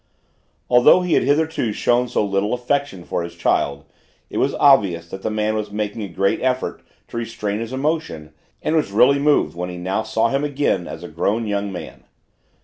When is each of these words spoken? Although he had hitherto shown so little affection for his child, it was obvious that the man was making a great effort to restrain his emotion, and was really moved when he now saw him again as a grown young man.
Although 0.67 1.01
he 1.01 1.13
had 1.13 1.21
hitherto 1.21 1.71
shown 1.71 2.07
so 2.07 2.25
little 2.25 2.55
affection 2.55 3.03
for 3.03 3.21
his 3.21 3.35
child, 3.35 3.85
it 4.31 4.39
was 4.39 4.55
obvious 4.55 5.07
that 5.11 5.21
the 5.21 5.29
man 5.29 5.53
was 5.53 5.69
making 5.69 6.01
a 6.01 6.07
great 6.07 6.41
effort 6.41 6.81
to 7.09 7.17
restrain 7.17 7.59
his 7.59 7.71
emotion, 7.71 8.33
and 8.63 8.75
was 8.75 8.91
really 8.91 9.19
moved 9.19 9.55
when 9.55 9.69
he 9.69 9.77
now 9.77 10.01
saw 10.01 10.29
him 10.29 10.43
again 10.43 10.87
as 10.87 11.03
a 11.03 11.07
grown 11.07 11.45
young 11.45 11.71
man. 11.71 12.03